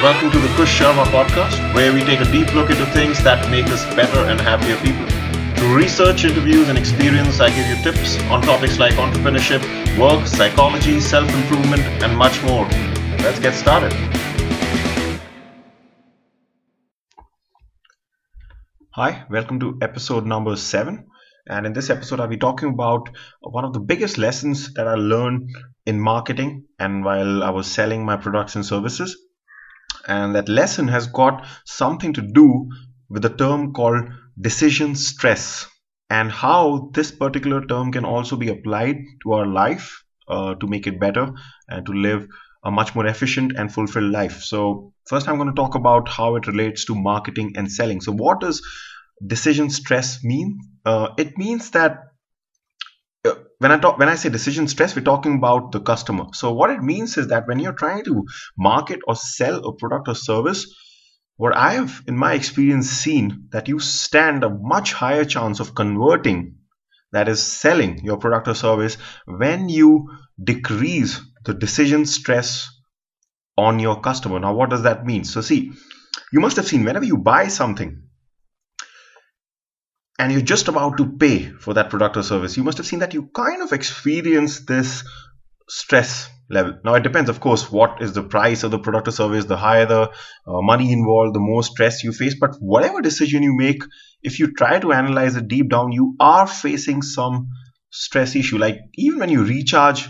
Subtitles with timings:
[0.00, 3.50] Welcome to the Kush Sharma podcast, where we take a deep look into things that
[3.50, 5.04] make us better and happier people.
[5.56, 9.60] Through research, interviews, and experience, I give you tips on topics like entrepreneurship,
[9.98, 12.64] work, psychology, self improvement, and much more.
[13.24, 13.92] Let's get started.
[18.92, 21.08] Hi, welcome to episode number seven.
[21.48, 23.08] And in this episode, I'll be talking about
[23.40, 25.50] one of the biggest lessons that I learned
[25.86, 29.16] in marketing and while I was selling my products and services.
[30.08, 32.68] And that lesson has got something to do
[33.08, 34.08] with a term called
[34.40, 35.66] decision stress
[36.10, 40.86] and how this particular term can also be applied to our life uh, to make
[40.86, 41.30] it better
[41.68, 42.26] and to live
[42.64, 44.42] a much more efficient and fulfilled life.
[44.42, 48.00] So, first, I'm going to talk about how it relates to marketing and selling.
[48.00, 48.62] So, what does
[49.24, 50.58] decision stress mean?
[50.84, 52.07] Uh, it means that
[53.58, 56.26] when I talk when I say decision stress, we're talking about the customer.
[56.32, 58.24] So what it means is that when you're trying to
[58.56, 60.74] market or sell a product or service,
[61.36, 65.74] what I have in my experience seen that you stand a much higher chance of
[65.74, 66.56] converting,
[67.12, 70.10] that is selling your product or service, when you
[70.42, 72.68] decrease the decision stress
[73.56, 74.38] on your customer.
[74.38, 75.24] Now, what does that mean?
[75.24, 75.72] So, see,
[76.32, 78.02] you must have seen whenever you buy something,
[80.18, 82.98] and you're just about to pay for that product or service, you must have seen
[83.00, 85.04] that you kind of experience this
[85.68, 86.78] stress level.
[86.84, 89.44] Now, it depends, of course, what is the price of the product or service.
[89.44, 90.10] The higher the uh,
[90.46, 92.34] money involved, the more stress you face.
[92.38, 93.82] But whatever decision you make,
[94.22, 97.48] if you try to analyze it deep down, you are facing some
[97.90, 98.58] stress issue.
[98.58, 100.08] Like even when you recharge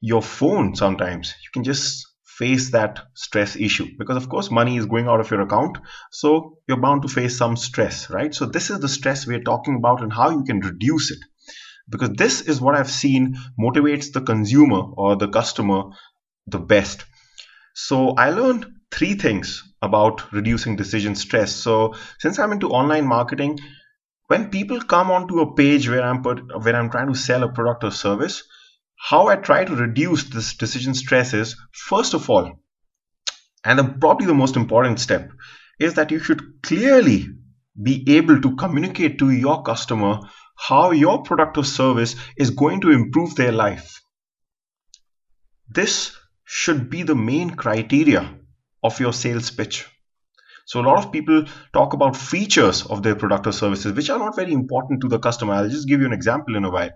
[0.00, 2.06] your phone, sometimes you can just
[2.38, 3.86] face that stress issue.
[3.98, 5.78] Because of course money is going out of your account
[6.10, 8.34] so you're bound to face some stress right?
[8.34, 11.18] So this is the stress we're talking about and how you can reduce it.
[11.88, 15.84] Because this is what i've seen motivates the consumer or the customer
[16.46, 17.04] the best.
[17.74, 21.52] So i learned three things about reducing decision stress.
[21.52, 23.58] So since i'm into online marketing
[24.28, 27.52] when people come onto a page where i'm put, where i'm trying to sell a
[27.52, 28.42] product or service
[28.98, 32.60] how I try to reduce this decision stress is first of all,
[33.64, 35.30] and the, probably the most important step,
[35.78, 37.28] is that you should clearly
[37.80, 40.20] be able to communicate to your customer
[40.56, 44.02] how your product or service is going to improve their life.
[45.68, 48.34] This should be the main criteria
[48.82, 49.86] of your sales pitch.
[50.66, 54.18] So, a lot of people talk about features of their product or services, which are
[54.18, 55.54] not very important to the customer.
[55.54, 56.90] I'll just give you an example in a while.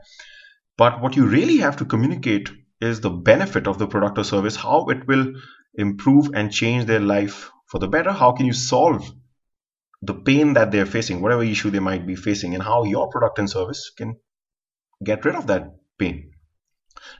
[0.83, 2.51] But what you really have to communicate
[2.81, 5.35] is the benefit of the product or service, how it will
[5.75, 8.11] improve and change their life for the better.
[8.11, 9.09] How can you solve
[10.09, 13.39] the pain that they're facing, whatever issue they might be facing, and how your product
[13.39, 14.17] and service can
[15.05, 15.69] get rid of that
[16.01, 16.33] pain.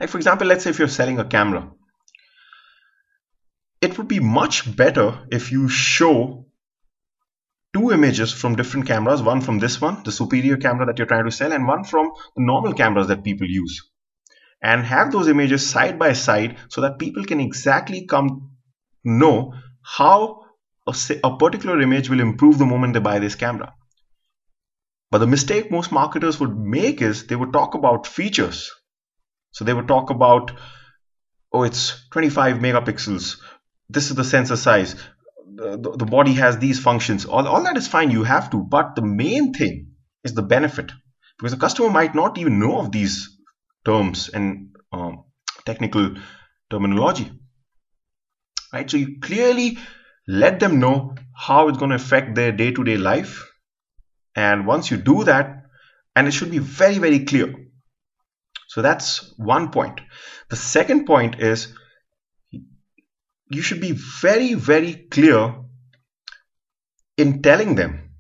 [0.01, 1.71] Like, for example, let's say if you're selling a camera,
[3.81, 6.47] it would be much better if you show
[7.75, 11.25] two images from different cameras one from this one the superior camera that you're trying
[11.25, 13.89] to sell and one from the normal cameras that people use.
[14.63, 18.53] And have those images side by side so that people can exactly come
[19.03, 20.43] know how
[20.87, 20.95] a,
[21.25, 23.75] a particular image will improve the moment they buy this camera.
[25.11, 28.71] But the mistake most marketers would make is they would talk about features.
[29.51, 30.53] So they would talk about
[31.53, 33.39] oh it's 25 megapixels.
[33.89, 34.95] This is the sensor size
[35.63, 37.25] the, the body has these functions.
[37.25, 39.93] All, all that is fine you have to but the main thing
[40.25, 40.93] is the benefit.
[41.39, 43.37] Because the customer might not even know of these
[43.85, 45.25] terms and um,
[45.65, 46.15] technical
[46.71, 47.31] terminology.
[48.73, 48.91] Right?
[48.91, 49.79] So you clearly
[50.29, 53.51] let them know how it's going to affect their day-to-day life.
[54.35, 55.65] And once you do that
[56.15, 57.55] and it should be very very clear.
[58.69, 60.01] So that's one point.
[60.49, 61.75] The second point is
[63.55, 65.55] you should be very, very clear
[67.17, 68.11] in telling them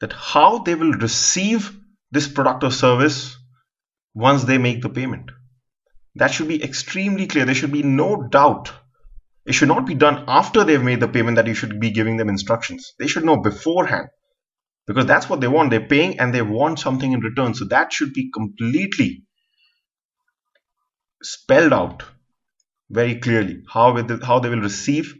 [0.00, 1.76] that how they will receive
[2.10, 3.36] this product or service
[4.14, 5.30] once they make the payment.
[6.14, 7.44] That should be extremely clear.
[7.44, 8.72] There should be no doubt.
[9.44, 12.16] It should not be done after they've made the payment that you should be giving
[12.16, 12.94] them instructions.
[12.98, 14.08] They should know beforehand
[14.86, 15.70] because that's what they want.
[15.70, 17.54] They're paying and they want something in return.
[17.54, 19.24] So that should be completely
[21.22, 22.04] spelled out
[22.90, 25.14] very clearly how, how they will receive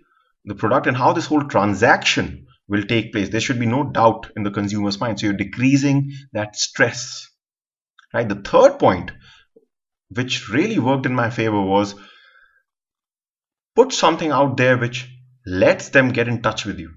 [0.44, 3.28] the product and how this whole transaction will take place.
[3.28, 5.18] There should be no doubt in the consumer's mind.
[5.18, 7.28] So you're decreasing that stress.
[8.14, 8.28] Right.
[8.28, 9.12] The third point,
[10.08, 11.94] which really worked in my favor, was
[13.74, 15.08] put something out there which
[15.44, 16.94] lets them get in touch with you.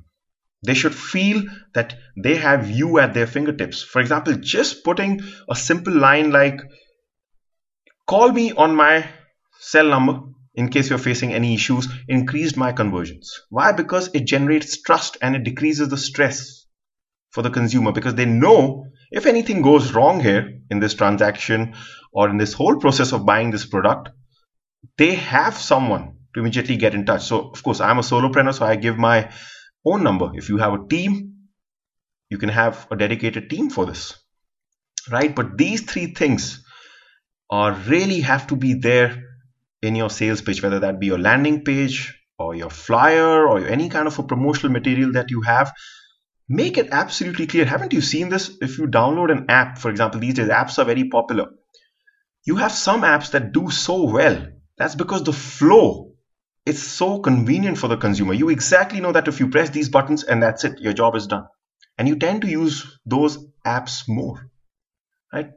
[0.65, 1.43] They should feel
[1.73, 3.81] that they have you at their fingertips.
[3.81, 6.59] For example, just putting a simple line like,
[8.07, 9.07] call me on my
[9.59, 10.21] cell number
[10.59, 13.43] in case you're facing any issues, increased my conversions.
[13.49, 13.71] Why?
[13.71, 16.65] Because it generates trust and it decreases the stress
[17.31, 21.75] for the consumer because they know if anything goes wrong here in this transaction
[22.11, 24.09] or in this whole process of buying this product,
[24.97, 27.23] they have someone to immediately get in touch.
[27.23, 29.31] So, of course, I'm a solopreneur, so I give my
[29.85, 30.31] own number.
[30.33, 31.35] If you have a team,
[32.29, 34.13] you can have a dedicated team for this,
[35.09, 35.33] right?
[35.33, 36.61] But these three things
[37.49, 39.28] are really have to be there
[39.81, 43.89] in your sales page, whether that be your landing page or your flyer or any
[43.89, 45.73] kind of a promotional material that you have.
[46.47, 47.65] Make it absolutely clear.
[47.65, 48.57] Haven't you seen this?
[48.61, 51.47] If you download an app, for example, these days apps are very popular.
[52.45, 54.47] You have some apps that do so well.
[54.77, 56.13] That's because the flow
[56.65, 58.33] is so convenient for the consumer.
[58.33, 61.27] You exactly know that if you press these buttons and that's it, your job is
[61.27, 61.45] done.
[61.97, 64.49] And you tend to use those apps more.
[65.31, 65.51] Right?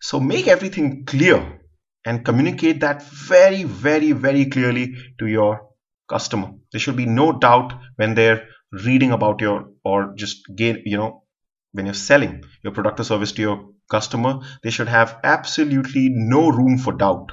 [0.00, 1.61] So make everything clear
[2.04, 5.68] and communicate that very, very, very clearly to your
[6.08, 6.52] customer.
[6.72, 11.24] There should be no doubt when they're reading about your or just gain, you know,
[11.72, 16.48] when you're selling your product or service to your customer, they should have absolutely no
[16.48, 17.32] room for doubt.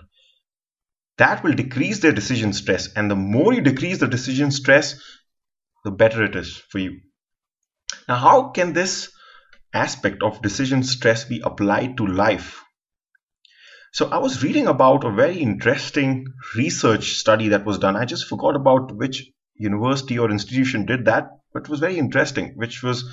[1.18, 2.94] That will decrease their decision stress.
[2.94, 5.02] And the more you decrease the decision stress,
[5.84, 7.02] the better it is for you.
[8.08, 9.12] Now, how can this
[9.74, 12.62] aspect of decision stress be applied to life?
[13.92, 17.96] So I was reading about a very interesting research study that was done.
[17.96, 22.54] I just forgot about which university or institution did that, but it was very interesting,
[22.56, 23.04] which was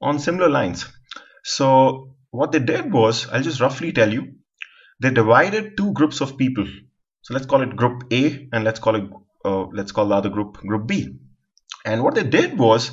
[0.00, 0.86] on similar lines.
[1.44, 4.34] So what they did was, I'll just roughly tell you,
[5.00, 6.66] they divided two groups of people.
[7.22, 9.04] So let's call it group A and let's call it
[9.44, 11.16] uh, let's call the other group group B.
[11.84, 12.90] And what they did was,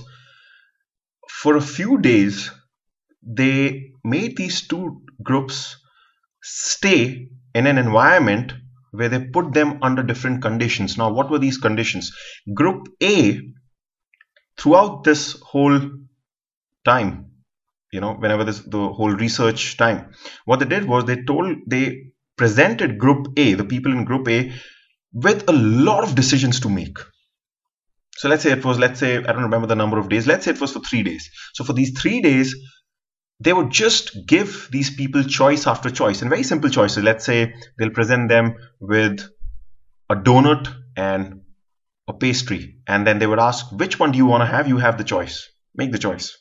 [1.28, 2.52] for a few days,
[3.22, 5.78] they made these two groups
[6.41, 8.53] stay in an environment
[8.91, 10.97] where they put them under different conditions.
[10.97, 12.12] Now, what were these conditions?
[12.53, 13.41] Group A,
[14.57, 15.80] throughout this whole
[16.86, 17.31] time,
[17.91, 20.12] you know, whenever this the whole research time,
[20.45, 24.51] what they did was they told they presented Group A, the people in Group A,
[25.13, 26.97] with a lot of decisions to make.
[28.15, 30.27] So let's say it was, let's say, I don't remember the number of days.
[30.27, 31.30] Let's say it was for three days.
[31.53, 32.56] So for these three days,
[33.39, 37.03] they would just give these people choice after choice and very simple choices.
[37.03, 39.21] Let's say they'll present them with
[40.09, 41.41] a donut and
[42.07, 44.68] a pastry, and then they would ask, which one do you want to have?
[44.68, 45.50] You have the choice.
[45.75, 46.38] Make the choice.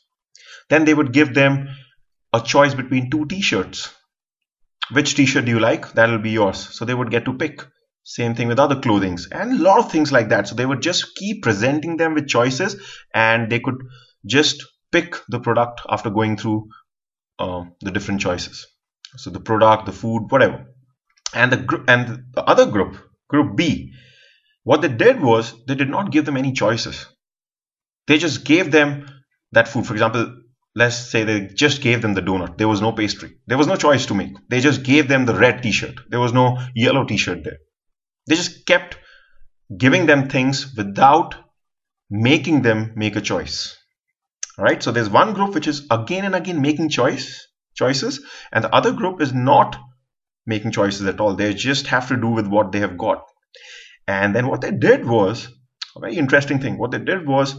[0.69, 1.69] Then they would give them
[2.33, 3.93] a choice between two t-shirts.
[4.91, 5.93] Which t-shirt do you like?
[5.93, 6.57] That'll be yours.
[6.57, 7.61] So they would get to pick.
[8.03, 10.47] Same thing with other clothings and a lot of things like that.
[10.47, 12.75] So they would just keep presenting them with choices
[13.13, 13.75] and they could
[14.25, 16.69] just pick the product after going through
[17.39, 18.67] uh, the different choices.
[19.17, 20.65] So the product, the food, whatever.
[21.33, 22.97] And the group and the other group,
[23.27, 23.93] group B,
[24.63, 27.05] what they did was they did not give them any choices.
[28.07, 29.07] They just gave them
[29.51, 29.85] that food.
[29.85, 30.35] For example,
[30.75, 32.57] let's say they just gave them the donut.
[32.57, 33.37] There was no pastry.
[33.47, 34.33] There was no choice to make.
[34.49, 35.99] They just gave them the red t-shirt.
[36.09, 37.57] There was no yellow t-shirt there.
[38.27, 38.97] They just kept
[39.75, 41.35] giving them things without
[42.09, 43.78] making them make a choice
[44.59, 44.81] right?
[44.81, 48.21] So there's one group which is again and again making choice choices
[48.51, 49.77] and the other group is not
[50.45, 51.35] making choices at all.
[51.35, 53.23] They just have to do with what they have got.
[54.07, 55.47] And then what they did was
[55.95, 56.77] a very interesting thing.
[56.77, 57.55] What they did was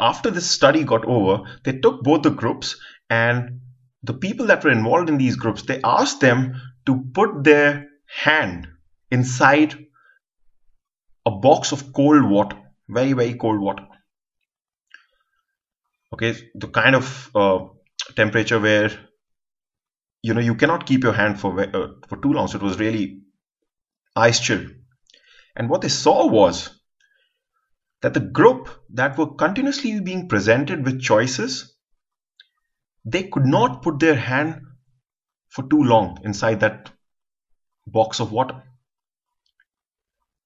[0.00, 2.76] after this study got over they took both the groups
[3.10, 3.60] and
[4.02, 6.54] the people that were involved in these groups they asked them
[6.86, 8.66] to put their hand
[9.10, 9.74] inside
[11.26, 12.56] a box of cold water
[12.88, 13.84] very very cold water
[16.12, 17.66] okay the kind of uh,
[18.16, 18.90] temperature where
[20.22, 22.48] you know you cannot keep your hand for uh, for too long.
[22.48, 23.22] So it was really
[24.16, 24.66] ice chill.
[25.56, 26.70] And what they saw was
[28.02, 31.76] that the group that were continuously being presented with choices
[33.04, 34.60] they could not put their hand
[35.48, 36.90] for too long inside that
[37.86, 38.62] box of water.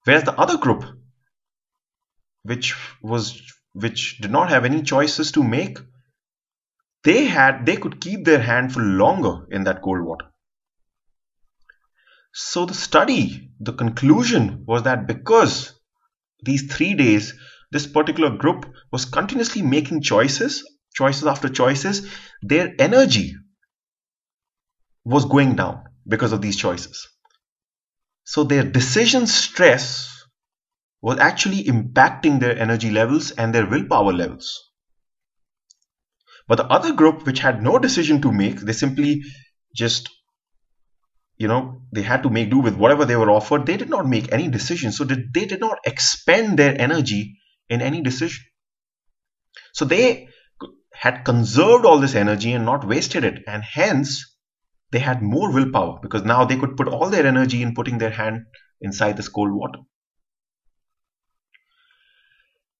[0.05, 0.85] Whereas the other group
[2.43, 3.41] which was
[3.75, 5.79] which did not have any choices to make,
[7.03, 10.27] they had they could keep their hand for longer in that cold water.
[12.33, 15.79] So the study, the conclusion was that because
[16.43, 17.35] these three days,
[17.71, 20.65] this particular group was continuously making choices,
[20.95, 22.09] choices after choices,
[22.43, 23.35] their energy
[25.05, 27.09] was going down because of these choices.
[28.25, 30.14] So their decision stress
[31.05, 34.71] was actually impacting their energy levels and their willpower levels.
[36.49, 39.21] But the other group, which had no decision to make, they simply
[39.77, 40.09] just
[41.37, 43.67] you know they had to make do with whatever they were offered.
[43.67, 44.93] They did not make any decision.
[44.93, 48.43] So they did not expend their energy in any decision.
[49.75, 50.29] So they
[50.95, 53.43] had conserved all this energy and not wasted it.
[53.47, 54.39] And hence
[54.91, 58.17] they had more willpower because now they could put all their energy in putting their
[58.23, 58.47] hand
[58.81, 59.81] inside this cold water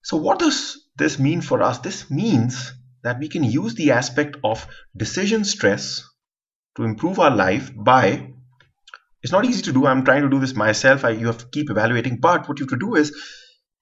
[0.05, 4.37] so what does this mean for us this means that we can use the aspect
[4.45, 6.03] of decision stress
[6.77, 8.31] to improve our life by
[9.25, 9.87] it's not easy to do.
[9.87, 11.03] I'm trying to do this myself.
[11.03, 12.19] I, you have to keep evaluating.
[12.21, 13.11] But what you have to do is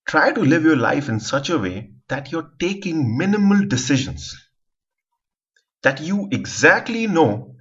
[0.06, 4.36] try to live your life in such a way that you're taking minimal decisions.
[5.82, 7.56] That you exactly know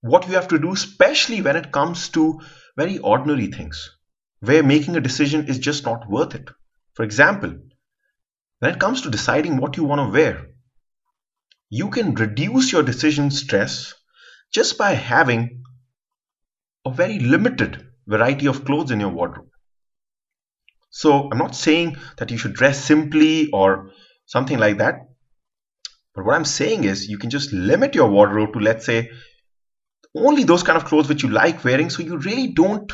[0.00, 2.40] what you have to do, especially when it comes to
[2.76, 3.96] very ordinary things,
[4.40, 6.50] where making a decision is just not worth it.
[6.94, 7.54] For example,
[8.62, 10.46] when it comes to deciding what you want to wear,
[11.68, 13.92] you can reduce your decision stress
[14.54, 15.64] just by having
[16.86, 19.48] a very limited variety of clothes in your wardrobe.
[20.90, 23.90] So I'm not saying that you should dress simply or
[24.26, 25.08] something like that.
[26.14, 29.10] But what I'm saying is you can just limit your wardrobe to, let's say,
[30.14, 32.92] only those kind of clothes which you like wearing so you really don't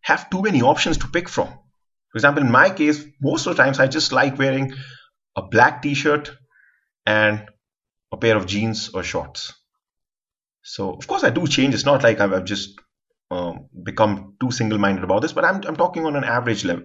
[0.00, 1.48] have too many options to pick from.
[1.48, 4.72] For example, in my case, most of the times I just like wearing
[5.36, 6.32] a black t-shirt
[7.06, 7.48] and
[8.12, 9.52] a pair of jeans or shorts.
[10.62, 11.74] So of course I do change.
[11.74, 12.78] It's not like I've just
[13.30, 16.84] um, become too single-minded about this, but I'm, I'm talking on an average level.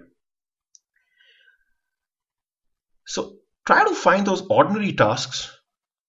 [3.06, 5.52] So try to find those ordinary tasks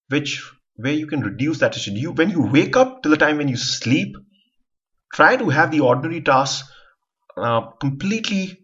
[0.08, 1.92] which where you can reduce that issue.
[1.92, 4.16] You when you wake up till the time when you sleep,
[5.12, 6.70] try to have the ordinary tasks
[7.36, 8.58] uh, completely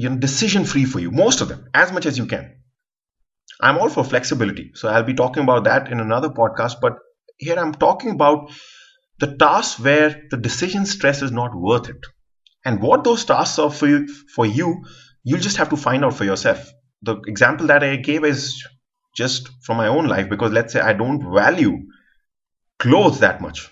[0.00, 1.10] you know decision free for you.
[1.10, 2.56] Most of them, as much as you can.
[3.60, 6.80] I'm all for flexibility, so I'll be talking about that in another podcast.
[6.80, 6.96] But
[7.36, 8.50] here I'm talking about
[9.18, 12.06] the tasks where the decision stress is not worth it.
[12.64, 14.84] And what those tasks are for you, for you,
[15.24, 16.70] you'll just have to find out for yourself.
[17.02, 18.66] The example that I gave is
[19.14, 21.78] just from my own life because let's say I don't value
[22.78, 23.68] clothes that much.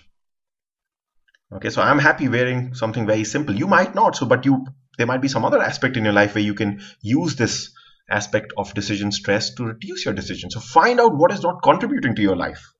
[1.51, 3.55] Okay, so I'm happy wearing something very simple.
[3.55, 4.65] You might not, so but you
[4.99, 7.71] there might be some other aspect in your life where you can use this
[8.09, 10.51] aspect of decision stress to reduce your decision.
[10.51, 12.73] So find out what is not contributing to your life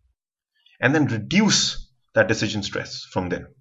[0.81, 3.51] and then reduce that decision stress from there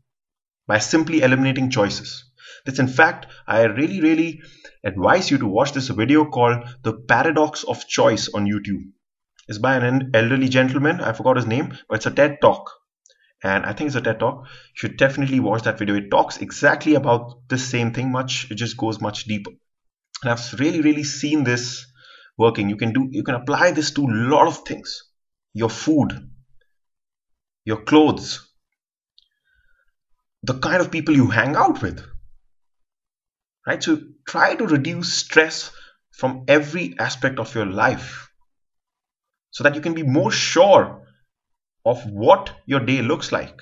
[0.66, 2.24] by simply eliminating choices.
[2.66, 4.40] This, in fact, I really, really
[4.82, 8.90] advise you to watch this video called The Paradox of Choice on YouTube.
[9.46, 11.00] It's by an elderly gentleman.
[11.00, 12.68] I forgot his name, but it's a TED talk.
[13.42, 14.44] And I think it's a TED talk.
[14.44, 15.94] You should definitely watch that video.
[15.94, 18.50] It talks exactly about the same thing much.
[18.50, 19.52] It just goes much deeper.
[20.22, 21.86] And I've really, really seen this
[22.36, 22.68] working.
[22.68, 25.04] You can do, you can apply this to a lot of things.
[25.54, 26.30] Your food,
[27.64, 28.48] your clothes,
[30.42, 32.04] the kind of people you hang out with.
[33.66, 33.82] Right?
[33.82, 35.70] So try to reduce stress
[36.10, 38.28] from every aspect of your life
[39.50, 41.07] so that you can be more sure
[41.88, 43.60] of what your day looks like.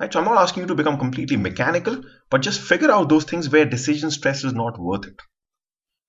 [0.00, 0.12] Right?
[0.12, 3.50] So I'm not asking you to become completely mechanical, but just figure out those things
[3.50, 5.20] where decision stress is not worth it.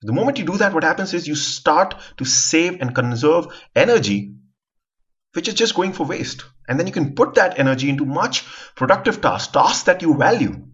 [0.02, 4.36] The moment you do that, what happens is you start to save and conserve energy
[5.34, 6.46] which is just going for waste.
[6.68, 10.68] And then you can put that energy into much productive tasks, tasks that you value,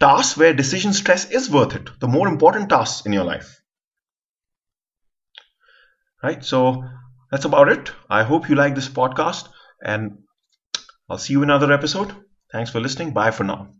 [0.00, 3.60] tasks where decision stress is worth it, the more important tasks in your life.
[6.22, 6.44] Right?
[6.44, 6.84] So
[7.30, 7.92] that's about it.
[8.08, 9.48] I hope you like this podcast
[9.82, 10.18] and
[11.08, 12.14] I'll see you in another episode.
[12.52, 13.12] Thanks for listening.
[13.12, 13.74] Bye for now.